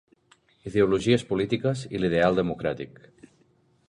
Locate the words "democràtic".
2.39-2.99